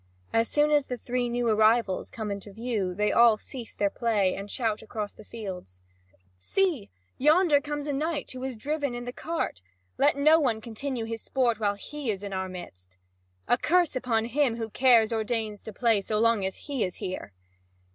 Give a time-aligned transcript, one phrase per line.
[0.33, 4.33] As soon as the three new arrivals come into view, they all cease their play
[4.33, 5.79] and shout across the fields:
[6.39, 6.89] "See,
[7.19, 9.61] yonder comes the knight who was driven in the cart!
[9.99, 12.97] Let no one continue his sport while he is in our midst.
[13.47, 16.95] A curse upon him who cares or deigns to play so long as he is
[16.95, 17.31] here!"